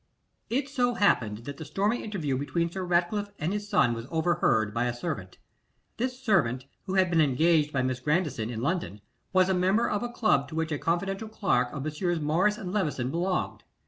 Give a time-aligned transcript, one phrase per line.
[0.49, 4.73] It so happened that the stormy interview between Sir Ratcliffe and his son was overheard
[4.73, 5.37] by a servant.
[5.97, 9.01] This servant, who had been engaged by Miss Grandison in London,
[9.31, 12.19] was a member of a club to which a confidential clerk of Messrs.
[12.19, 13.63] Morris and Levison belonged.